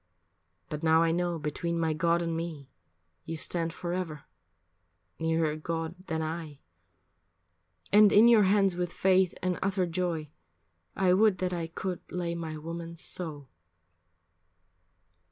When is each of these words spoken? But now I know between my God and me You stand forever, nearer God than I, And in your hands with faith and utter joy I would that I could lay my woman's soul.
But 0.67 0.81
now 0.81 1.03
I 1.03 1.11
know 1.11 1.37
between 1.37 1.79
my 1.79 1.93
God 1.93 2.23
and 2.23 2.35
me 2.35 2.71
You 3.23 3.37
stand 3.37 3.71
forever, 3.71 4.23
nearer 5.19 5.55
God 5.55 5.93
than 6.07 6.23
I, 6.23 6.57
And 7.93 8.11
in 8.11 8.27
your 8.27 8.45
hands 8.45 8.75
with 8.75 8.91
faith 8.91 9.35
and 9.43 9.59
utter 9.61 9.85
joy 9.85 10.31
I 10.95 11.13
would 11.13 11.37
that 11.37 11.53
I 11.53 11.67
could 11.67 12.01
lay 12.11 12.33
my 12.33 12.57
woman's 12.57 13.01
soul. 13.03 13.47